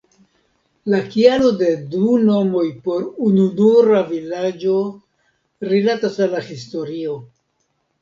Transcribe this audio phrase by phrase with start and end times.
[0.93, 4.75] La kialo de du nomoj por ununura vilaĝo
[5.75, 7.19] rilatas al la historio.